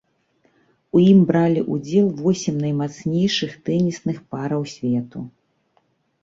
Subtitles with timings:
[0.95, 5.19] У ім бралі ўдзел восем наймацнейшых тэнісных параў свету.